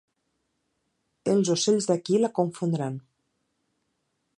Els 1.35 1.53
ocells 1.57 1.91
d'aquí 1.91 2.21
la 2.25 2.33
confondran. 2.41 3.01